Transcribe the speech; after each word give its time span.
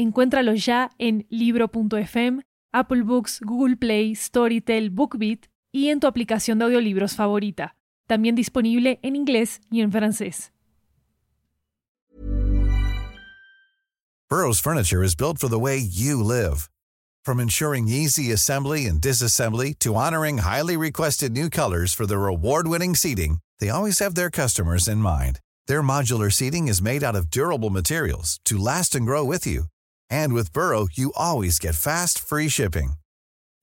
Encuéntralo 0.00 0.54
ya 0.54 0.90
en 0.98 1.26
libro.fm, 1.28 2.40
Apple 2.72 3.02
Books, 3.02 3.38
Google 3.42 3.76
Play, 3.76 4.14
Storytel, 4.14 4.88
BookBeat 4.88 5.48
y 5.72 5.88
en 5.88 6.00
tu 6.00 6.06
aplicación 6.06 6.58
de 6.58 6.64
audiolibros 6.64 7.16
favorita. 7.16 7.76
También 8.06 8.34
disponible 8.34 8.98
en 9.02 9.14
inglés 9.14 9.60
y 9.70 9.82
en 9.82 9.92
francés. 9.92 10.52
Burroughs 14.30 14.58
Furniture 14.58 15.02
is 15.02 15.14
built 15.14 15.38
for 15.38 15.48
the 15.50 15.58
way 15.58 15.76
you 15.76 16.24
live. 16.24 16.70
From 17.22 17.38
ensuring 17.38 17.86
easy 17.86 18.32
assembly 18.32 18.86
and 18.86 19.02
disassembly 19.02 19.78
to 19.80 19.96
honoring 19.96 20.38
highly 20.38 20.78
requested 20.78 21.32
new 21.32 21.50
colors 21.50 21.92
for 21.92 22.06
their 22.06 22.26
award-winning 22.26 22.94
seating, 22.94 23.40
they 23.58 23.68
always 23.68 23.98
have 23.98 24.14
their 24.14 24.30
customers 24.30 24.88
in 24.88 24.98
mind. 24.98 25.40
Their 25.66 25.82
modular 25.82 26.32
seating 26.32 26.68
is 26.68 26.80
made 26.80 27.04
out 27.04 27.16
of 27.16 27.28
durable 27.28 27.68
materials 27.68 28.40
to 28.46 28.56
last 28.56 28.94
and 28.94 29.04
grow 29.04 29.24
with 29.24 29.46
you. 29.46 29.64
And 30.10 30.32
with 30.32 30.52
Burrow, 30.52 30.88
you 30.92 31.12
always 31.16 31.58
get 31.58 31.74
fast, 31.74 32.18
free 32.18 32.48
shipping. 32.48 32.94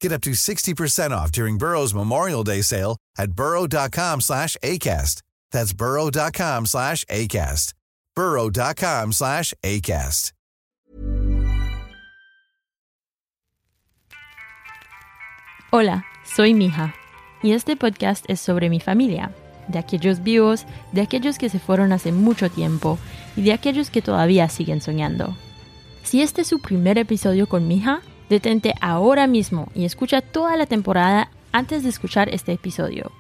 Get 0.01 0.11
up 0.11 0.21
to 0.21 0.31
60% 0.31 1.11
off 1.11 1.31
during 1.31 1.57
Burrow's 1.57 1.93
Memorial 1.93 2.43
Day 2.43 2.61
sale 2.61 2.97
at 3.17 3.33
burrow.com 3.33 4.21
slash 4.21 4.57
ACAST. 4.63 5.21
That's 5.51 5.73
burrow.com 5.73 6.65
slash 6.65 7.03
ACAST. 7.05 7.73
burrow.com 8.15 9.11
slash 9.11 9.53
ACAST. 9.63 10.31
Hola, 15.69 16.05
soy 16.23 16.53
Mija, 16.53 16.95
y 17.43 17.51
este 17.51 17.75
podcast 17.75 18.23
es 18.29 18.39
sobre 18.39 18.69
mi 18.69 18.79
familia, 18.79 19.31
de 19.67 19.79
aquellos 19.79 20.23
vivos, 20.23 20.65
de 20.93 21.01
aquellos 21.01 21.37
que 21.37 21.49
se 21.49 21.59
fueron 21.59 21.91
hace 21.91 22.13
mucho 22.13 22.49
tiempo 22.49 22.97
y 23.35 23.41
de 23.41 23.51
aquellos 23.51 23.89
que 23.89 24.01
todavía 24.01 24.47
siguen 24.47 24.79
soñando. 24.79 25.35
Si 26.07 26.21
este 26.21 26.43
es 26.43 26.47
su 26.47 26.59
primer 26.59 26.97
episodio 26.97 27.49
con 27.49 27.67
mi 27.67 27.79
hija, 27.79 27.99
detente 28.29 28.73
ahora 28.79 29.27
mismo 29.27 29.67
y 29.75 29.83
escucha 29.83 30.21
toda 30.21 30.55
la 30.55 30.65
temporada 30.65 31.29
antes 31.51 31.83
de 31.83 31.89
escuchar 31.89 32.29
este 32.33 32.53
episodio. 32.53 33.11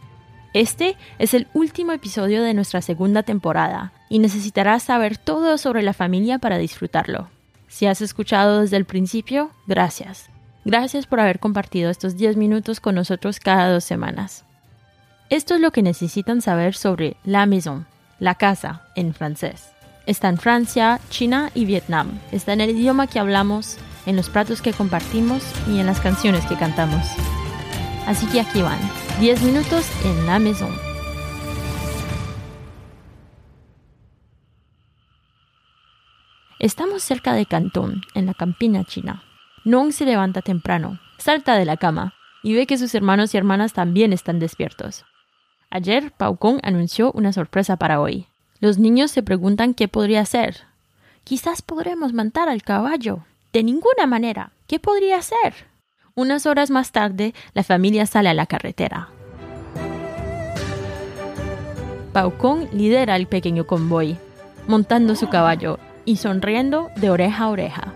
Este 0.53 0.95
es 1.19 1.33
el 1.33 1.47
último 1.53 1.91
episodio 1.91 2.41
de 2.41 2.53
nuestra 2.53 2.81
segunda 2.81 3.23
temporada 3.23 3.91
y 4.07 4.19
necesitarás 4.19 4.83
saber 4.83 5.17
todo 5.17 5.57
sobre 5.57 5.81
la 5.81 5.91
familia 5.91 6.39
para 6.39 6.57
disfrutarlo. 6.57 7.27
Si 7.67 7.87
has 7.87 7.99
escuchado 7.99 8.61
desde 8.61 8.77
el 8.77 8.85
principio, 8.85 9.51
gracias. 9.65 10.29
Gracias 10.63 11.07
por 11.07 11.19
haber 11.19 11.39
compartido 11.39 11.89
estos 11.89 12.15
10 12.15 12.37
minutos 12.37 12.79
con 12.79 12.95
nosotros 12.95 13.41
cada 13.41 13.69
dos 13.69 13.83
semanas. 13.83 14.45
Esto 15.29 15.55
es 15.55 15.59
lo 15.59 15.71
que 15.71 15.81
necesitan 15.81 16.41
saber 16.41 16.73
sobre 16.73 17.17
la 17.25 17.45
maison, 17.47 17.85
la 18.17 18.35
casa 18.35 18.83
en 18.95 19.13
francés. 19.13 19.76
Está 20.07 20.29
en 20.29 20.37
Francia, 20.37 21.01
China 21.09 21.51
y 21.53 21.65
Vietnam. 21.65 22.21
Está 22.31 22.53
en 22.53 22.61
el 22.61 22.69
idioma 22.69 23.07
que 23.07 23.19
hablamos, 23.19 23.77
en 24.05 24.15
los 24.15 24.29
platos 24.29 24.61
que 24.61 24.71
compartimos 24.71 25.43
y 25.67 25.79
en 25.79 25.85
las 25.85 25.99
canciones 25.99 26.45
que 26.45 26.55
cantamos. 26.55 27.05
Así 28.07 28.25
que 28.27 28.39
aquí 28.39 28.61
van, 28.61 28.79
10 29.19 29.41
minutos 29.43 29.85
en 30.05 30.25
la 30.25 30.39
maison. 30.39 30.73
Estamos 36.57 37.03
cerca 37.03 37.33
de 37.33 37.45
Cantón, 37.45 38.01
en 38.13 38.27
la 38.27 38.33
campiña 38.33 38.85
china. 38.85 39.23
Nong 39.65 39.91
se 39.91 40.05
levanta 40.05 40.41
temprano, 40.41 41.01
salta 41.17 41.57
de 41.57 41.65
la 41.65 41.75
cama 41.75 42.13
y 42.43 42.53
ve 42.53 42.65
que 42.65 42.77
sus 42.77 42.95
hermanos 42.95 43.33
y 43.33 43.37
hermanas 43.37 43.73
también 43.73 44.13
están 44.13 44.39
despiertos. 44.39 45.03
Ayer, 45.69 46.13
Pau 46.13 46.37
Kong 46.37 46.59
anunció 46.63 47.11
una 47.11 47.33
sorpresa 47.33 47.75
para 47.75 47.99
hoy. 47.99 48.27
Los 48.59 48.79
niños 48.79 49.11
se 49.11 49.21
preguntan 49.21 49.75
qué 49.75 49.87
podría 49.87 50.25
ser. 50.25 50.61
Quizás 51.23 51.61
podremos 51.61 52.13
montar 52.13 52.49
al 52.49 52.63
caballo. 52.63 53.19
De 53.53 53.63
ninguna 53.63 54.07
manera. 54.07 54.51
¿Qué 54.65 54.79
podría 54.79 55.21
ser? 55.21 55.53
Unas 56.15 56.47
horas 56.47 56.71
más 56.71 56.91
tarde, 56.91 57.35
la 57.53 57.63
familia 57.63 58.07
sale 58.07 58.29
a 58.29 58.33
la 58.33 58.47
carretera. 58.47 59.09
Paucón 62.13 62.67
lidera 62.73 63.15
el 63.15 63.27
pequeño 63.27 63.67
convoy, 63.67 64.17
montando 64.67 65.15
su 65.15 65.29
caballo 65.29 65.77
y 66.03 66.15
sonriendo 66.15 66.89
de 66.95 67.11
oreja 67.11 67.43
a 67.43 67.49
oreja. 67.49 67.93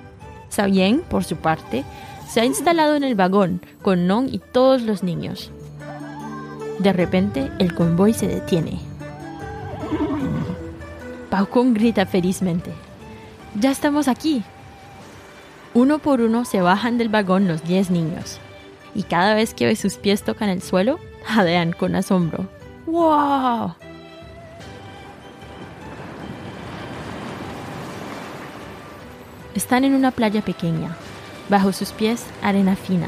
Sabien, 0.49 1.01
por 1.01 1.23
su 1.23 1.37
parte, 1.37 1.83
se 2.29 2.41
ha 2.41 2.45
instalado 2.45 2.95
en 2.95 3.03
el 3.03 3.15
vagón 3.15 3.61
con 3.81 4.05
Non 4.05 4.29
y 4.31 4.37
todos 4.37 4.83
los 4.83 5.01
niños. 5.01 5.51
De 6.77 6.93
repente, 6.93 7.49
el 7.57 7.73
convoy 7.73 8.13
se 8.13 8.27
detiene. 8.27 8.79
Paucón 11.31 11.73
grita 11.73 12.05
felizmente. 12.05 12.73
¡Ya 13.57 13.71
estamos 13.71 14.09
aquí! 14.09 14.43
Uno 15.73 15.99
por 15.99 16.19
uno 16.19 16.43
se 16.43 16.59
bajan 16.59 16.97
del 16.97 17.07
vagón 17.07 17.47
los 17.47 17.63
diez 17.63 17.89
niños, 17.89 18.37
y 18.93 19.03
cada 19.03 19.33
vez 19.33 19.53
que 19.53 19.73
sus 19.77 19.95
pies 19.95 20.23
tocan 20.23 20.49
el 20.49 20.61
suelo, 20.61 20.99
jadean 21.23 21.71
con 21.71 21.95
asombro. 21.95 22.49
¡Wow! 22.85 23.75
Están 29.55 29.85
en 29.85 29.95
una 29.95 30.11
playa 30.11 30.41
pequeña, 30.41 30.97
bajo 31.47 31.71
sus 31.71 31.93
pies 31.93 32.25
arena 32.41 32.75
fina, 32.75 33.07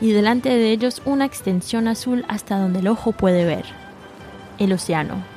y 0.00 0.10
delante 0.10 0.48
de 0.48 0.72
ellos 0.72 1.00
una 1.04 1.26
extensión 1.26 1.86
azul 1.86 2.24
hasta 2.26 2.58
donde 2.58 2.80
el 2.80 2.88
ojo 2.88 3.12
puede 3.12 3.44
ver, 3.44 3.66
el 4.58 4.72
océano. 4.72 5.29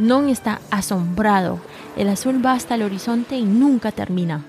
Non 0.00 0.32
está 0.32 0.64
asombrado. 0.70 1.60
El 1.94 2.08
azul 2.08 2.40
va 2.40 2.52
hasta 2.52 2.74
el 2.74 2.82
horizonte 2.82 3.36
y 3.36 3.44
nunca 3.44 3.92
termina. 3.92 4.40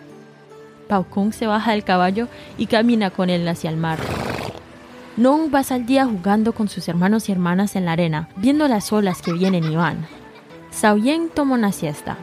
Pau 0.87 1.03
Kong 1.03 1.33
se 1.33 1.45
baja 1.45 1.71
del 1.71 1.83
caballo 1.83 2.29
y 2.57 2.67
camina 2.67 3.09
con 3.11 3.29
él 3.29 3.45
hacia 3.47 3.69
el 3.69 3.75
mar. 3.75 3.99
Non 5.17 5.51
pasa 5.51 5.75
el 5.75 5.85
día 5.85 6.05
jugando 6.05 6.53
con 6.53 6.69
sus 6.69 6.87
hermanos 6.87 7.27
y 7.27 7.33
hermanas 7.33 7.75
en 7.75 7.83
la 7.83 7.91
arena, 7.91 8.29
viendo 8.37 8.67
las 8.69 8.93
olas 8.93 9.21
que 9.21 9.33
vienen 9.33 9.65
y 9.65 9.75
van. 9.75 10.07
Sao 10.71 10.95
Yen 10.95 11.27
toma 11.27 11.55
una 11.55 11.73
siesta, 11.73 12.15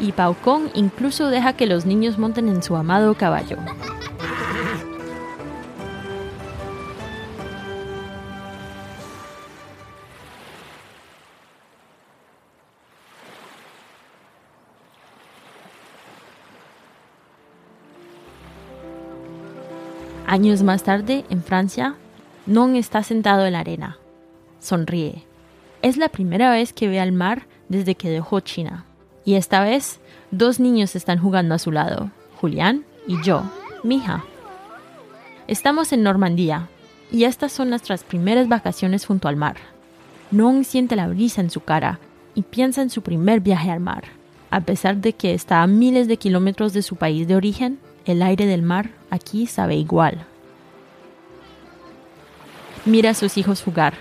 y 0.00 0.12
Pau 0.12 0.34
Kong 0.42 0.70
incluso 0.72 1.28
deja 1.28 1.52
que 1.52 1.66
los 1.66 1.84
niños 1.84 2.16
monten 2.16 2.48
en 2.48 2.62
su 2.62 2.76
amado 2.76 3.12
caballo. 3.12 3.58
Años 20.30 20.62
más 20.62 20.84
tarde, 20.84 21.24
en 21.28 21.42
Francia, 21.42 21.96
Non 22.46 22.76
está 22.76 23.02
sentado 23.02 23.46
en 23.46 23.54
la 23.58 23.66
arena. 23.66 23.98
Sonríe. 24.60 25.26
Es 25.82 25.96
la 25.96 26.08
primera 26.08 26.52
vez 26.52 26.72
que 26.72 26.86
ve 26.86 27.00
al 27.00 27.10
mar 27.10 27.48
desde 27.68 27.96
que 27.96 28.10
dejó 28.10 28.38
China. 28.38 28.84
Y 29.24 29.34
esta 29.34 29.60
vez, 29.60 29.98
dos 30.30 30.60
niños 30.60 30.94
están 30.94 31.18
jugando 31.18 31.56
a 31.56 31.58
su 31.58 31.72
lado, 31.72 32.12
Julián 32.40 32.84
y 33.08 33.20
yo, 33.24 33.42
mi 33.82 33.96
hija. 33.96 34.22
Estamos 35.48 35.92
en 35.92 36.04
Normandía 36.04 36.68
y 37.10 37.24
estas 37.24 37.50
son 37.50 37.68
nuestras 37.68 38.04
primeras 38.04 38.46
vacaciones 38.46 39.06
junto 39.06 39.26
al 39.26 39.34
mar. 39.34 39.56
Non 40.30 40.62
siente 40.62 40.94
la 40.94 41.08
brisa 41.08 41.40
en 41.40 41.50
su 41.50 41.58
cara 41.58 41.98
y 42.36 42.42
piensa 42.42 42.82
en 42.82 42.90
su 42.90 43.02
primer 43.02 43.40
viaje 43.40 43.72
al 43.72 43.80
mar. 43.80 44.04
A 44.52 44.60
pesar 44.60 44.98
de 44.98 45.12
que 45.12 45.34
está 45.34 45.64
a 45.64 45.66
miles 45.66 46.06
de 46.06 46.18
kilómetros 46.18 46.72
de 46.72 46.82
su 46.82 46.94
país 46.94 47.26
de 47.26 47.34
origen, 47.34 47.80
el 48.06 48.22
aire 48.22 48.46
del 48.46 48.62
mar 48.62 48.99
aquí 49.10 49.46
sabe 49.46 49.76
igual. 49.76 50.26
Mira 52.84 53.10
a 53.10 53.14
sus 53.14 53.36
hijos 53.36 53.62
jugar. 53.62 53.94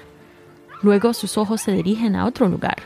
Luego 0.82 1.14
sus 1.14 1.38
ojos 1.38 1.62
se 1.62 1.72
dirigen 1.74 2.16
a 2.16 2.26
otro 2.26 2.48
lugar. 2.48 2.78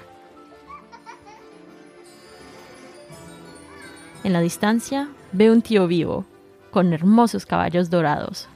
En 4.24 4.34
la 4.34 4.42
distancia 4.42 5.10
ve 5.32 5.52
un 5.52 5.62
tío 5.62 5.86
vivo, 5.86 6.26
con 6.72 6.94
hermosos 6.94 7.46
caballos 7.46 7.90
dorados. 7.90 8.48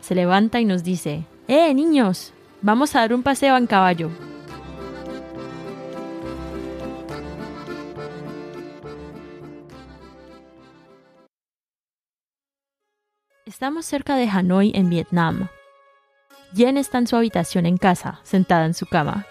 Se 0.00 0.14
levanta 0.14 0.60
y 0.60 0.64
nos 0.64 0.84
dice, 0.84 1.24
¡Eh, 1.48 1.72
niños! 1.74 2.32
Vamos 2.62 2.94
a 2.94 3.00
dar 3.00 3.14
un 3.14 3.22
paseo 3.22 3.56
en 3.56 3.66
caballo. 3.66 4.10
Estamos 13.46 13.86
cerca 13.86 14.16
de 14.16 14.28
Hanoi, 14.28 14.72
en 14.74 14.90
Vietnam. 14.90 15.46
Yen 16.52 16.76
está 16.76 16.98
en 16.98 17.06
su 17.06 17.14
habitación 17.14 17.64
en 17.64 17.76
casa, 17.76 18.18
sentada 18.24 18.66
en 18.66 18.74
su 18.74 18.86
cama, 18.86 19.24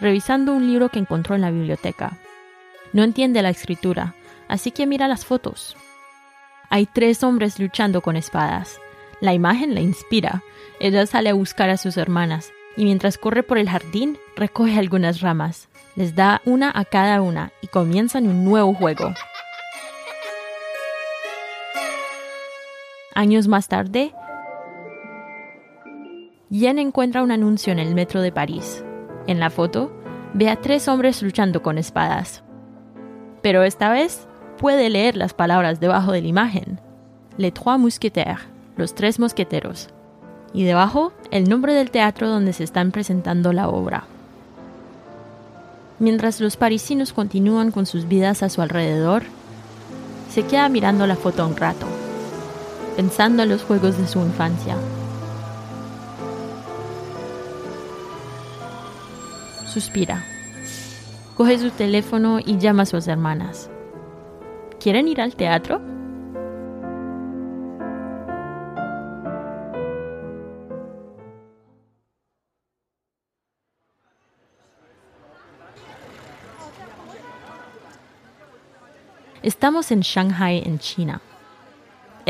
revisando 0.00 0.52
un 0.52 0.66
libro 0.66 0.88
que 0.88 0.98
encontró 0.98 1.36
en 1.36 1.42
la 1.42 1.52
biblioteca. 1.52 2.18
No 2.92 3.04
entiende 3.04 3.42
la 3.42 3.50
escritura, 3.50 4.16
así 4.48 4.72
que 4.72 4.88
mira 4.88 5.06
las 5.06 5.24
fotos. 5.24 5.76
Hay 6.68 6.86
tres 6.86 7.22
hombres 7.22 7.60
luchando 7.60 8.00
con 8.00 8.16
espadas. 8.16 8.80
La 9.20 9.34
imagen 9.34 9.72
la 9.72 9.82
inspira. 9.82 10.42
Ella 10.80 11.06
sale 11.06 11.30
a 11.30 11.34
buscar 11.34 11.70
a 11.70 11.76
sus 11.76 11.96
hermanas 11.96 12.52
y 12.76 12.82
mientras 12.82 13.18
corre 13.18 13.44
por 13.44 13.58
el 13.58 13.70
jardín 13.70 14.18
recoge 14.34 14.76
algunas 14.80 15.20
ramas. 15.20 15.68
Les 15.94 16.16
da 16.16 16.42
una 16.44 16.72
a 16.74 16.84
cada 16.84 17.22
una 17.22 17.52
y 17.62 17.68
comienzan 17.68 18.26
un 18.26 18.44
nuevo 18.44 18.74
juego. 18.74 19.14
Años 23.20 23.48
más 23.48 23.68
tarde, 23.68 24.14
Yen 26.48 26.78
encuentra 26.78 27.22
un 27.22 27.30
anuncio 27.30 27.70
en 27.70 27.78
el 27.78 27.94
metro 27.94 28.22
de 28.22 28.32
París. 28.32 28.82
En 29.26 29.38
la 29.38 29.50
foto, 29.50 29.92
ve 30.32 30.48
a 30.48 30.56
tres 30.56 30.88
hombres 30.88 31.22
luchando 31.22 31.60
con 31.60 31.76
espadas. 31.76 32.42
Pero 33.42 33.62
esta 33.62 33.90
vez 33.90 34.26
puede 34.56 34.88
leer 34.88 35.18
las 35.18 35.34
palabras 35.34 35.80
debajo 35.80 36.12
de 36.12 36.22
la 36.22 36.28
imagen. 36.28 36.80
Les 37.36 37.52
Trois 37.52 37.78
Mousquetaires, 37.78 38.40
los 38.78 38.94
tres 38.94 39.20
mosqueteros. 39.20 39.90
Y 40.54 40.64
debajo, 40.64 41.12
el 41.30 41.46
nombre 41.46 41.74
del 41.74 41.90
teatro 41.90 42.26
donde 42.26 42.54
se 42.54 42.64
están 42.64 42.90
presentando 42.90 43.52
la 43.52 43.68
obra. 43.68 44.04
Mientras 45.98 46.40
los 46.40 46.56
parisinos 46.56 47.12
continúan 47.12 47.70
con 47.70 47.84
sus 47.84 48.08
vidas 48.08 48.42
a 48.42 48.48
su 48.48 48.62
alrededor, 48.62 49.24
se 50.30 50.44
queda 50.44 50.70
mirando 50.70 51.06
la 51.06 51.16
foto 51.16 51.46
un 51.46 51.58
rato 51.58 51.99
pensando 52.96 53.42
en 53.42 53.48
los 53.48 53.62
juegos 53.62 53.98
de 53.98 54.06
su 54.06 54.20
infancia. 54.20 54.76
Suspira. 59.66 60.24
Coge 61.36 61.58
su 61.58 61.70
teléfono 61.70 62.40
y 62.40 62.58
llama 62.58 62.82
a 62.82 62.86
sus 62.86 63.06
hermanas. 63.06 63.70
¿Quieren 64.80 65.08
ir 65.08 65.20
al 65.20 65.36
teatro? 65.36 65.80
Estamos 79.42 79.90
en 79.90 80.00
Shanghai, 80.00 80.62
en 80.66 80.78
China. 80.78 81.22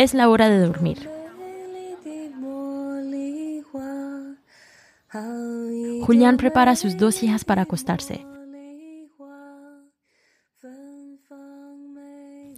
Es 0.00 0.14
la 0.14 0.30
hora 0.30 0.48
de 0.48 0.60
dormir. 0.60 1.10
Julián 6.06 6.38
prepara 6.38 6.70
a 6.70 6.76
sus 6.76 6.96
dos 6.96 7.22
hijas 7.22 7.44
para 7.44 7.60
acostarse. 7.60 8.24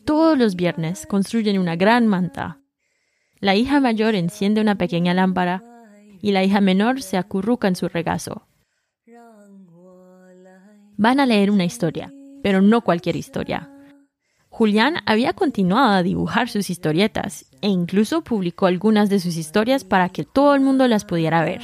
Todos 0.04 0.38
los 0.38 0.54
viernes 0.54 1.04
construyen 1.08 1.58
una 1.58 1.74
gran 1.74 2.06
manta. 2.06 2.60
La 3.40 3.56
hija 3.56 3.80
mayor 3.80 4.14
enciende 4.14 4.60
una 4.60 4.76
pequeña 4.76 5.12
lámpara 5.12 5.64
y 6.20 6.30
la 6.30 6.44
hija 6.44 6.60
menor 6.60 7.02
se 7.02 7.16
acurruca 7.16 7.66
en 7.66 7.74
su 7.74 7.88
regazo. 7.88 8.46
Van 10.96 11.18
a 11.18 11.26
leer 11.26 11.50
una 11.50 11.64
historia, 11.64 12.12
pero 12.40 12.62
no 12.62 12.82
cualquier 12.82 13.16
historia. 13.16 13.71
Julián 14.54 14.96
había 15.06 15.32
continuado 15.32 15.92
a 15.94 16.02
dibujar 16.02 16.50
sus 16.50 16.68
historietas 16.68 17.46
e 17.62 17.68
incluso 17.68 18.22
publicó 18.22 18.66
algunas 18.66 19.08
de 19.08 19.18
sus 19.18 19.38
historias 19.38 19.82
para 19.82 20.10
que 20.10 20.24
todo 20.24 20.54
el 20.54 20.60
mundo 20.60 20.86
las 20.88 21.06
pudiera 21.06 21.42
ver. 21.42 21.62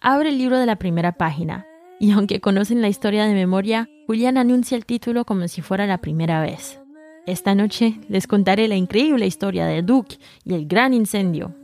Abre 0.00 0.30
el 0.30 0.38
libro 0.38 0.58
de 0.58 0.64
la 0.64 0.76
primera 0.76 1.12
página 1.12 1.66
y 2.00 2.12
aunque 2.12 2.40
conocen 2.40 2.80
la 2.80 2.88
historia 2.88 3.26
de 3.26 3.34
memoria, 3.34 3.90
Julián 4.06 4.38
anuncia 4.38 4.74
el 4.74 4.86
título 4.86 5.26
como 5.26 5.46
si 5.48 5.60
fuera 5.60 5.86
la 5.86 5.98
primera 5.98 6.40
vez. 6.40 6.80
Esta 7.26 7.54
noche 7.54 8.00
les 8.08 8.26
contaré 8.26 8.68
la 8.68 8.76
increíble 8.76 9.26
historia 9.26 9.66
de 9.66 9.82
Duke 9.82 10.16
y 10.44 10.54
el 10.54 10.66
gran 10.66 10.94
incendio. 10.94 11.54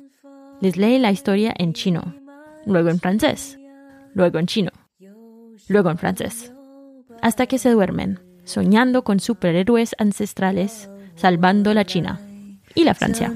Les 0.61 0.77
lee 0.77 0.99
la 0.99 1.11
historia 1.11 1.55
en 1.57 1.73
chino, 1.73 2.15
luego 2.67 2.91
en 2.91 2.99
francés, 2.99 3.59
luego 4.13 4.39
en 4.39 4.47
chino, 4.47 4.73
luego 5.69 5.89
en 5.89 5.97
francés, 5.97 6.53
hasta 7.23 7.47
que 7.47 7.57
se 7.57 7.71
duermen 7.71 8.26
soñando 8.47 9.03
con 9.03 9.21
superhéroes 9.21 9.95
ancestrales, 9.99 10.89
salvando 11.17 11.75
la 11.75 11.85
China 11.85 12.21
y 12.75 12.85
la 12.85 12.95
Francia. 12.95 13.33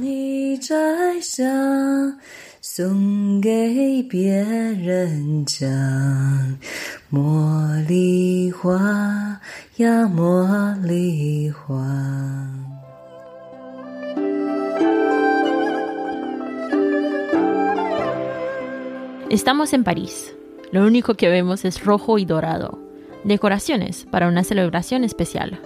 Estamos 19.28 19.72
en 19.72 19.84
París. 19.84 20.34
Lo 20.72 20.84
único 20.84 21.14
que 21.14 21.28
vemos 21.28 21.64
es 21.64 21.84
rojo 21.84 22.18
y 22.18 22.24
dorado 22.24 22.89
decoraciones 23.24 24.06
para 24.10 24.28
una 24.28 24.44
celebración 24.44 25.04
especial. 25.04 25.60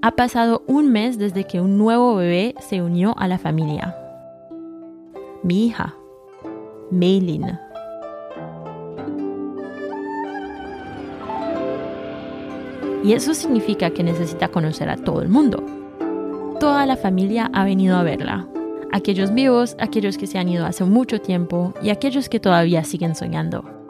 Ha 0.00 0.12
pasado 0.12 0.62
un 0.66 0.90
mes 0.90 1.18
desde 1.18 1.44
que 1.44 1.60
un 1.60 1.78
nuevo 1.78 2.16
bebé 2.16 2.54
se 2.60 2.82
unió 2.82 3.14
a 3.18 3.28
la 3.28 3.38
familia. 3.38 3.96
Mi 5.42 5.66
hija, 5.66 5.94
Meilin. 6.90 7.58
Y 13.04 13.14
eso 13.14 13.34
significa 13.34 13.90
que 13.90 14.04
necesita 14.04 14.48
conocer 14.48 14.88
a 14.88 14.96
todo 14.96 15.22
el 15.22 15.28
mundo. 15.28 15.64
Toda 16.60 16.86
la 16.86 16.96
familia 16.96 17.50
ha 17.52 17.64
venido 17.64 17.96
a 17.96 18.04
verla. 18.04 18.46
Aquellos 18.92 19.34
vivos, 19.34 19.74
aquellos 19.80 20.18
que 20.18 20.26
se 20.26 20.38
han 20.38 20.48
ido 20.48 20.66
hace 20.66 20.84
mucho 20.84 21.20
tiempo 21.20 21.74
y 21.82 21.90
aquellos 21.90 22.28
que 22.28 22.38
todavía 22.38 22.84
siguen 22.84 23.16
soñando. 23.16 23.81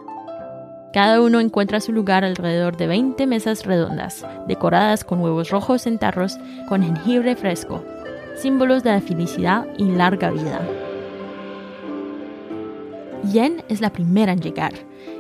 Cada 0.93 1.23
uno 1.23 1.41
encuentra 1.41 1.81
su 1.81 1.91
lugar 1.91 2.23
alrededor 2.23 2.77
de 2.77 2.87
20 2.87 3.27
mesas 3.27 3.65
redondas, 3.65 4.27
decoradas 4.47 5.05
con 5.05 5.21
huevos 5.21 5.49
rojos 5.49 5.87
en 5.87 5.99
tarros 5.99 6.39
con 6.69 6.83
jengibre 6.83 7.35
fresco, 7.35 7.83
símbolos 8.37 8.83
de 8.83 8.91
la 8.93 9.01
felicidad 9.01 9.67
y 9.79 9.85
larga 9.85 10.31
vida. 10.31 10.61
Yen 13.33 13.63
es 13.69 13.81
la 13.81 13.91
primera 13.91 14.33
en 14.33 14.41
llegar 14.41 14.73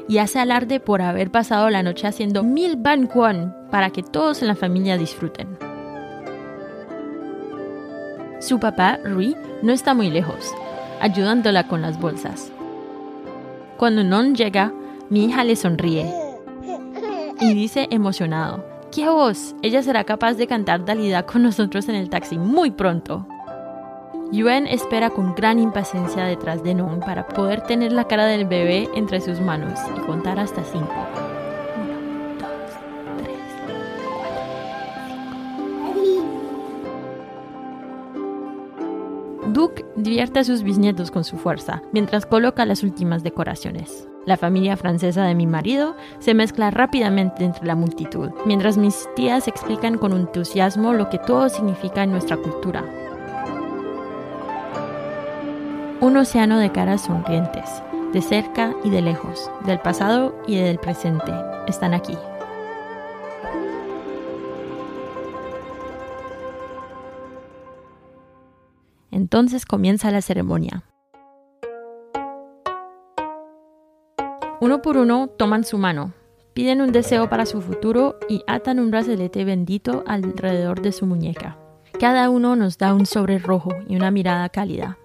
y 0.08 0.18
hace 0.18 0.40
alarde 0.40 0.78
por 0.78 1.00
haber 1.00 1.30
pasado 1.30 1.70
la 1.70 1.82
noche 1.82 2.06
haciendo 2.06 2.42
mil 2.42 2.76
ban 2.76 3.08
para 3.70 3.90
que 3.90 4.02
todos 4.02 4.42
en 4.42 4.48
la 4.48 4.56
familia 4.56 4.98
disfruten. 4.98 5.56
Su 8.40 8.58
papá, 8.58 8.98
Rui, 9.04 9.36
no 9.62 9.72
está 9.72 9.94
muy 9.94 10.10
lejos, 10.10 10.52
ayudándola 11.00 11.68
con 11.68 11.80
las 11.80 11.98
bolsas. 11.98 12.50
Cuando 13.78 14.04
Non 14.04 14.34
llega, 14.34 14.72
mi 15.12 15.26
hija 15.26 15.44
le 15.44 15.56
sonríe 15.56 16.10
y 17.38 17.52
dice 17.52 17.86
emocionado, 17.90 18.64
¡qué 18.90 19.10
voz! 19.10 19.54
Ella 19.60 19.82
será 19.82 20.04
capaz 20.04 20.34
de 20.34 20.46
cantar 20.46 20.86
Dalida 20.86 21.26
con 21.26 21.42
nosotros 21.42 21.86
en 21.90 21.96
el 21.96 22.08
taxi 22.08 22.38
muy 22.38 22.70
pronto. 22.70 23.26
Yuen 24.30 24.66
espera 24.66 25.10
con 25.10 25.34
gran 25.34 25.58
impaciencia 25.58 26.24
detrás 26.24 26.62
de 26.62 26.72
Non 26.72 27.00
para 27.00 27.28
poder 27.28 27.60
tener 27.60 27.92
la 27.92 28.04
cara 28.04 28.24
del 28.24 28.46
bebé 28.46 28.88
entre 28.94 29.20
sus 29.20 29.38
manos 29.38 29.78
y 29.94 30.00
contar 30.00 30.38
hasta 30.40 30.64
cinco. 30.64 30.94
Duke 39.48 39.84
divierte 39.94 40.38
a 40.38 40.44
sus 40.44 40.62
bisnietos 40.62 41.10
con 41.10 41.24
su 41.24 41.36
fuerza, 41.36 41.82
mientras 41.92 42.24
coloca 42.24 42.64
las 42.64 42.82
últimas 42.82 43.22
decoraciones. 43.22 44.08
La 44.24 44.36
familia 44.36 44.76
francesa 44.76 45.24
de 45.24 45.34
mi 45.34 45.48
marido 45.48 45.96
se 46.20 46.32
mezcla 46.32 46.70
rápidamente 46.70 47.44
entre 47.44 47.66
la 47.66 47.74
multitud, 47.74 48.30
mientras 48.46 48.76
mis 48.76 49.08
tías 49.16 49.48
explican 49.48 49.98
con 49.98 50.12
entusiasmo 50.12 50.92
lo 50.92 51.10
que 51.10 51.18
todo 51.18 51.48
significa 51.48 52.04
en 52.04 52.12
nuestra 52.12 52.36
cultura. 52.36 52.84
Un 56.00 56.16
océano 56.16 56.58
de 56.58 56.70
caras 56.70 57.02
sonrientes, 57.02 57.68
de 58.12 58.22
cerca 58.22 58.74
y 58.84 58.90
de 58.90 59.02
lejos, 59.02 59.50
del 59.66 59.80
pasado 59.80 60.36
y 60.46 60.56
del 60.56 60.78
presente, 60.78 61.32
están 61.66 61.92
aquí. 61.92 62.16
Entonces 69.10 69.66
comienza 69.66 70.12
la 70.12 70.22
ceremonia. 70.22 70.84
Uno 74.62 74.80
por 74.80 74.96
uno 74.96 75.26
toman 75.26 75.64
su 75.64 75.76
mano, 75.76 76.12
piden 76.54 76.82
un 76.82 76.92
deseo 76.92 77.28
para 77.28 77.46
su 77.46 77.60
futuro 77.60 78.16
y 78.28 78.44
atan 78.46 78.78
un 78.78 78.92
brazalete 78.92 79.44
bendito 79.44 80.04
alrededor 80.06 80.82
de 80.82 80.92
su 80.92 81.04
muñeca. 81.04 81.58
Cada 81.98 82.30
uno 82.30 82.54
nos 82.54 82.78
da 82.78 82.94
un 82.94 83.04
sobre 83.04 83.40
rojo 83.40 83.72
y 83.88 83.96
una 83.96 84.12
mirada 84.12 84.48
cálida. 84.50 84.98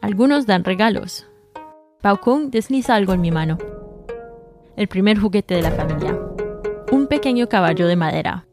Algunos 0.00 0.44
dan 0.44 0.64
regalos. 0.64 1.28
Pau 2.00 2.18
Kung 2.18 2.50
desliza 2.50 2.96
algo 2.96 3.12
en 3.12 3.20
mi 3.20 3.30
mano. 3.30 3.58
El 4.74 4.88
primer 4.88 5.20
juguete 5.20 5.54
de 5.54 5.62
la 5.62 5.70
familia. 5.70 6.18
Un 6.90 7.06
pequeño 7.06 7.48
caballo 7.48 7.86
de 7.86 7.94
madera. 7.94 8.46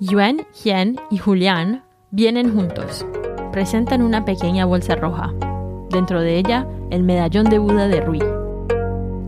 Yuan, 0.00 0.46
Hien 0.62 1.00
y 1.10 1.16
Julián 1.16 1.82
vienen 2.10 2.54
juntos. 2.54 3.06
Presentan 3.52 4.02
una 4.02 4.26
pequeña 4.26 4.66
bolsa 4.66 4.96
roja. 4.96 5.32
Dentro 5.94 6.20
de 6.22 6.38
ella, 6.38 6.66
el 6.90 7.04
medallón 7.04 7.44
de 7.44 7.60
Buda 7.60 7.86
de 7.86 8.00
Rui. 8.00 8.18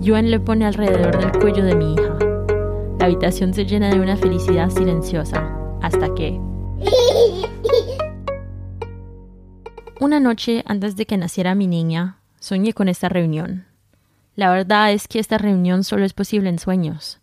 Yuan 0.01 0.33
le 0.33 0.41
pone 0.41 0.67
alrededor 0.67 1.17
del 1.17 1.31
cuello 1.41 1.65
de 1.65 1.77
mi 1.77 1.95
hija. 1.95 2.19
La 2.99 3.07
habitación 3.07 3.55
se 3.55 3.67
llena 3.67 3.89
de 3.89 4.01
una 4.01 4.17
felicidad 4.17 4.69
silenciosa, 4.71 5.57
hasta 5.81 6.13
que... 6.17 6.41
Una 10.01 10.19
noche 10.19 10.65
antes 10.67 10.97
de 10.97 11.07
que 11.07 11.17
naciera 11.17 11.55
mi 11.55 11.69
niña, 11.69 12.19
soñé 12.41 12.73
con 12.73 12.89
esta 12.89 13.09
reunión. 13.09 13.67
La 14.35 14.51
verdad 14.51 14.91
es 14.91 15.07
que 15.07 15.21
esta 15.21 15.39
reunión 15.39 15.85
solo 15.85 16.05
es 16.05 16.15
posible 16.15 16.49
en 16.49 16.59
sueños. 16.59 17.21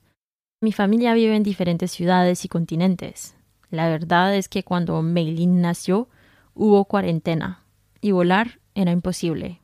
Mi 0.61 0.71
familia 0.71 1.13
vive 1.15 1.35
en 1.35 1.43
diferentes 1.43 1.91
ciudades 1.91 2.45
y 2.45 2.47
continentes. 2.47 3.35
La 3.69 3.89
verdad 3.89 4.33
es 4.37 4.47
que 4.47 4.63
cuando 4.63 5.01
Meilin 5.01 5.59
nació, 5.59 6.07
hubo 6.55 6.85
cuarentena 6.85 7.59
y 7.99 8.11
volar 8.11 8.62
era 8.75 8.91
imposible. 8.91 9.61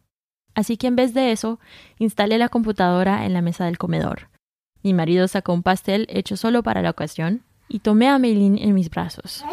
Así 0.55 0.77
que 0.77 0.87
en 0.87 0.95
vez 0.95 1.13
de 1.13 1.31
eso, 1.31 1.59
instalé 1.99 2.37
la 2.37 2.49
computadora 2.49 3.25
en 3.25 3.33
la 3.33 3.41
mesa 3.41 3.65
del 3.65 3.77
comedor. 3.77 4.29
Mi 4.83 4.93
marido 4.93 5.27
sacó 5.27 5.53
un 5.53 5.63
pastel 5.63 6.07
hecho 6.09 6.37
solo 6.37 6.63
para 6.63 6.81
la 6.81 6.89
ocasión 6.89 7.43
y 7.67 7.79
tomé 7.79 8.07
a 8.07 8.17
Meilin 8.17 8.57
en 8.57 8.73
mis 8.73 8.89
brazos. 8.89 9.43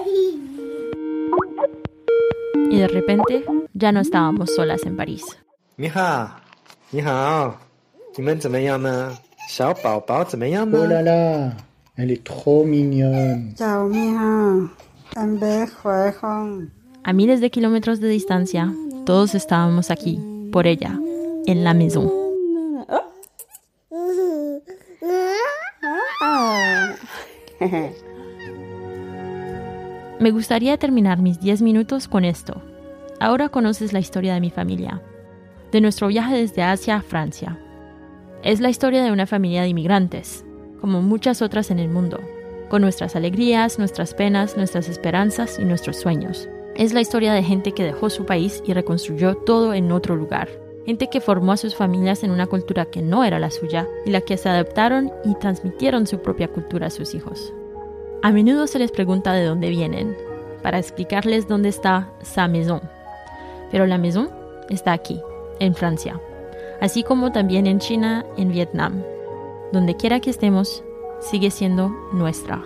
Y 2.70 2.78
de 2.78 2.88
repente 2.88 3.44
ya 3.74 3.92
no 3.92 4.00
estábamos 4.00 4.54
solas 4.54 4.84
en 4.84 4.96
París. 4.96 5.24
Mija, 5.76 6.42
hija, 6.92 7.58
là 10.88 11.02
là, 11.02 11.52
elle 11.96 12.10
est 12.10 12.24
trop 12.24 12.64
mignonne. 12.64 13.54
A 17.04 17.12
miles 17.12 17.40
de 17.40 17.50
kilómetros 17.50 18.00
de 18.00 18.08
distancia, 18.08 18.72
todos 19.06 19.34
estábamos 19.34 19.90
aquí, 19.90 20.20
por 20.52 20.66
ella, 20.66 21.00
en 21.46 21.64
la 21.64 21.72
maison. 21.72 22.12
Me 30.18 30.30
gustaría 30.30 30.76
terminar 30.76 31.18
mis 31.18 31.40
10 31.40 31.62
minutos 31.62 32.08
con 32.08 32.24
esto. 32.24 32.60
Ahora 33.20 33.48
conoces 33.48 33.92
la 33.92 34.00
historia 34.00 34.34
de 34.34 34.40
mi 34.40 34.50
familia, 34.50 35.00
de 35.72 35.80
nuestro 35.80 36.08
viaje 36.08 36.36
desde 36.36 36.62
Asia 36.64 36.96
a 36.96 37.02
Francia. 37.02 37.58
Es 38.42 38.60
la 38.60 38.70
historia 38.70 39.04
de 39.04 39.12
una 39.12 39.26
familia 39.26 39.62
de 39.62 39.68
inmigrantes, 39.68 40.44
como 40.80 41.00
muchas 41.00 41.42
otras 41.42 41.70
en 41.70 41.78
el 41.78 41.88
mundo, 41.88 42.20
con 42.68 42.82
nuestras 42.82 43.14
alegrías, 43.14 43.78
nuestras 43.78 44.14
penas, 44.14 44.56
nuestras 44.56 44.88
esperanzas 44.88 45.60
y 45.60 45.64
nuestros 45.64 45.96
sueños. 45.96 46.48
Es 46.76 46.92
la 46.92 47.00
historia 47.00 47.32
de 47.32 47.42
gente 47.42 47.72
que 47.72 47.84
dejó 47.84 48.10
su 48.10 48.26
país 48.26 48.62
y 48.66 48.74
reconstruyó 48.74 49.34
todo 49.34 49.72
en 49.72 49.90
otro 49.92 50.14
lugar. 50.14 50.50
Gente 50.84 51.08
que 51.08 51.22
formó 51.22 51.52
a 51.52 51.56
sus 51.56 51.74
familias 51.74 52.22
en 52.22 52.30
una 52.30 52.46
cultura 52.46 52.84
que 52.84 53.00
no 53.00 53.24
era 53.24 53.38
la 53.38 53.50
suya 53.50 53.88
y 54.04 54.10
la 54.10 54.20
que 54.20 54.36
se 54.36 54.50
adaptaron 54.50 55.10
y 55.24 55.34
transmitieron 55.36 56.06
su 56.06 56.18
propia 56.18 56.48
cultura 56.48 56.88
a 56.88 56.90
sus 56.90 57.14
hijos. 57.14 57.54
A 58.22 58.30
menudo 58.30 58.66
se 58.66 58.78
les 58.78 58.92
pregunta 58.92 59.32
de 59.32 59.44
dónde 59.44 59.70
vienen, 59.70 60.16
para 60.62 60.78
explicarles 60.78 61.48
dónde 61.48 61.70
está 61.70 62.12
sa 62.22 62.46
maison. 62.46 62.82
Pero 63.70 63.86
la 63.86 63.96
maison 63.96 64.28
está 64.68 64.92
aquí, 64.92 65.18
en 65.60 65.74
Francia, 65.74 66.20
así 66.82 67.02
como 67.02 67.32
también 67.32 67.66
en 67.66 67.78
China, 67.78 68.26
en 68.36 68.52
Vietnam. 68.52 69.02
Donde 69.72 69.96
quiera 69.96 70.20
que 70.20 70.30
estemos, 70.30 70.84
sigue 71.20 71.50
siendo 71.50 71.88
nuestra. 72.12 72.62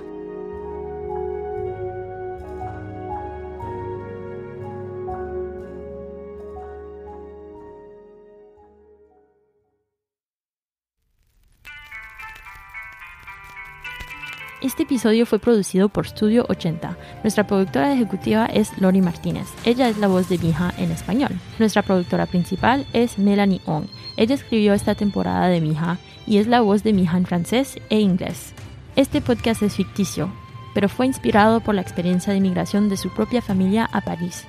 Este 14.81 14.95
episodio 14.95 15.27
fue 15.27 15.39
producido 15.39 15.91
por 15.91 16.09
Studio 16.09 16.47
80. 16.49 16.97
Nuestra 17.23 17.47
productora 17.47 17.93
ejecutiva 17.93 18.47
es 18.47 18.73
Lori 18.81 19.03
Martínez. 19.03 19.47
Ella 19.67 19.91
es 19.91 19.99
la 19.99 20.09
voz 20.09 20.31
de 20.31 20.39
Mija 20.39 20.73
en 20.79 20.91
español. 20.91 21.39
Nuestra 21.59 21.83
productora 21.83 22.25
principal 22.25 22.87
es 22.95 23.19
Melanie 23.19 23.61
Ong. 23.67 23.85
Ella 24.17 24.37
escribió 24.37 24.73
esta 24.73 24.95
temporada 24.95 25.49
de 25.49 25.61
Mija 25.61 25.99
y 26.27 26.39
es 26.39 26.47
la 26.47 26.63
voz 26.63 26.83
de 26.83 26.95
Mija 26.95 27.19
en 27.19 27.27
francés 27.27 27.79
e 27.91 28.01
inglés. 28.01 28.55
Este 28.97 29.21
podcast 29.21 29.61
es 29.61 29.75
ficticio, 29.75 30.33
pero 30.73 30.89
fue 30.89 31.05
inspirado 31.05 31.61
por 31.61 31.75
la 31.75 31.83
experiencia 31.83 32.33
de 32.33 32.39
inmigración 32.39 32.89
de 32.89 32.97
su 32.97 33.11
propia 33.11 33.43
familia 33.43 33.87
a 33.93 34.01
París. 34.01 34.47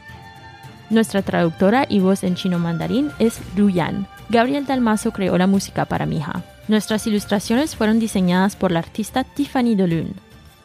Nuestra 0.89 1.23
traductora 1.23 1.85
y 1.89 1.99
voz 1.99 2.23
en 2.23 2.35
chino 2.35 2.57
mandarín 2.57 3.11
es 3.19 3.41
Lu 3.57 3.69
Yan. 3.69 4.07
Gabriel 4.29 4.65
Dalmazo 4.65 5.11
creó 5.11 5.37
la 5.37 5.47
música 5.47 5.83
para 5.83 6.05
Mija. 6.05 6.41
Nuestras 6.67 7.05
ilustraciones 7.07 7.75
fueron 7.75 7.99
diseñadas 7.99 8.55
por 8.55 8.71
la 8.71 8.79
artista 8.79 9.23
Tiffany 9.23 9.75
Dolun. 9.75 10.13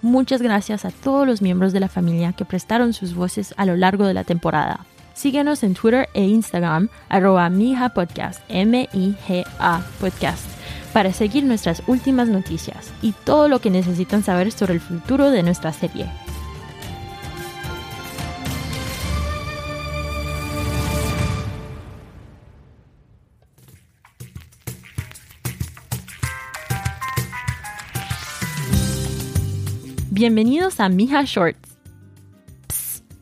Muchas 0.02 0.42
gracias 0.42 0.84
a 0.84 0.90
todos 0.90 1.26
los 1.26 1.42
miembros 1.42 1.72
de 1.72 1.80
la 1.80 1.88
familia 1.88 2.32
que 2.32 2.44
prestaron 2.44 2.92
sus 2.92 3.14
voces 3.14 3.54
a 3.56 3.66
lo 3.66 3.76
largo 3.76 4.06
de 4.06 4.14
la 4.14 4.24
temporada. 4.24 4.86
Síguenos 5.14 5.62
en 5.62 5.74
Twitter 5.74 6.08
e 6.12 6.22
Instagram, 6.24 6.90
arroba 7.08 7.50
Podcast, 7.94 8.42
M-I-G-A 8.48 9.82
Podcast, 9.98 10.44
para 10.92 11.12
seguir 11.12 11.44
nuestras 11.44 11.82
últimas 11.86 12.28
noticias 12.28 12.92
y 13.00 13.12
todo 13.12 13.48
lo 13.48 13.60
que 13.60 13.70
necesitan 13.70 14.22
saber 14.22 14.52
sobre 14.52 14.74
el 14.74 14.80
futuro 14.80 15.30
de 15.30 15.42
nuestra 15.42 15.72
serie. 15.72 16.06
Bienvenidos 30.18 30.80
a 30.80 30.88
Mija 30.88 31.25
Shorts. 31.26 31.76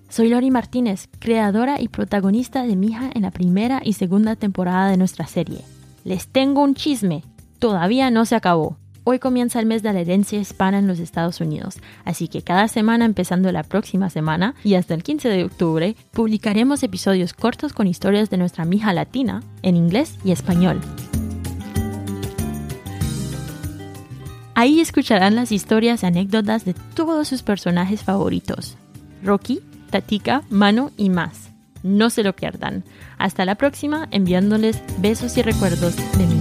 Soy 0.09 0.29
Lori 0.29 0.53
Martínez, 0.53 1.09
creadora 1.19 1.81
y 1.81 1.89
protagonista 1.89 2.63
de 2.63 2.77
Mija 2.77 3.11
en 3.13 3.23
la 3.23 3.33
primera 3.33 3.81
y 3.85 3.95
segunda 3.95 4.37
temporada 4.37 4.89
de 4.91 4.97
nuestra 4.97 5.27
serie. 5.27 5.63
Les 6.05 6.29
tengo 6.29 6.63
un 6.63 6.77
chisme, 6.77 7.25
todavía 7.59 8.13
no 8.13 8.25
se 8.27 8.37
acabó. 8.37 8.77
Hoy 9.03 9.19
comienza 9.19 9.59
el 9.59 9.67
mes 9.67 9.83
de 9.83 9.93
la 9.93 10.03
herencia 10.03 10.39
hispana 10.39 10.79
en 10.79 10.87
los 10.87 11.01
Estados 11.01 11.41
Unidos, 11.41 11.79
así 12.05 12.29
que 12.29 12.43
cada 12.43 12.69
semana 12.69 13.07
empezando 13.07 13.51
la 13.51 13.65
próxima 13.65 14.09
semana 14.09 14.55
y 14.63 14.75
hasta 14.75 14.95
el 14.95 15.03
15 15.03 15.29
de 15.31 15.43
octubre 15.43 15.97
publicaremos 16.13 16.85
episodios 16.85 17.33
cortos 17.33 17.73
con 17.73 17.89
historias 17.89 18.31
de 18.31 18.37
nuestra 18.37 18.65
mija 18.65 18.93
latina 18.93 19.43
en 19.63 19.75
inglés 19.75 20.17
y 20.25 20.31
español. 20.31 20.81
Ahí 24.55 24.81
escucharán 24.81 25.35
las 25.35 25.51
historias 25.51 26.03
y 26.03 26.07
anécdotas 26.07 26.65
de 26.65 26.75
todos 26.95 27.27
sus 27.29 27.43
personajes 27.43 28.03
favoritos. 28.03 28.77
Rocky, 29.23 29.61
Tatika, 29.91 30.43
Mano 30.49 30.93
y 30.97 31.11
más. 31.11 31.51
No 31.83 32.09
se 32.09 32.23
lo 32.23 32.35
pierdan. 32.35 32.85
Hasta 33.19 33.45
la 33.45 33.57
próxima 33.57 34.09
enviándoles 34.11 34.81
besos 34.99 35.37
y 35.37 35.43
recuerdos 35.43 35.97
de 36.17 36.27
mi 36.27 36.41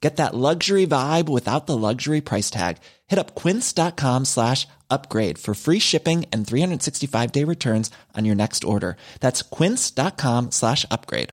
Get 0.00 0.16
that 0.16 0.34
luxury 0.34 0.86
vibe 0.86 1.28
without 1.28 1.66
the 1.66 1.76
luxury 1.76 2.20
price 2.20 2.50
tag. 2.50 2.78
Hit 3.08 3.18
up 3.18 3.34
quince.com 3.34 4.24
slash 4.26 4.68
upgrade 4.88 5.38
for 5.38 5.54
free 5.54 5.80
shipping 5.80 6.24
and 6.32 6.46
365 6.46 7.32
day 7.32 7.44
returns 7.44 7.90
on 8.16 8.24
your 8.24 8.36
next 8.36 8.64
order. 8.64 8.96
That's 9.20 9.42
quince.com 9.42 10.52
slash 10.52 10.86
upgrade. 10.90 11.30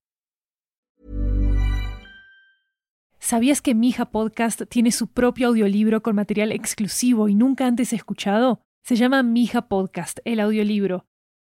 ¿Sabías 3.20 3.60
que 3.62 3.74
Mija 3.74 4.12
Podcast 4.12 4.62
tiene 4.70 4.92
su 4.92 5.08
propio 5.08 5.48
audiolibro 5.48 6.04
con 6.04 6.16
material 6.16 6.52
exclusivo 6.52 7.28
y 7.28 7.34
nunca 7.34 7.66
antes 7.66 7.92
escuchado? 7.92 8.62
Se 8.84 8.96
llama 8.96 9.24
Mija 9.24 9.68
Podcast, 9.68 10.20
el 10.26 10.40
audiolibro. 10.40 11.06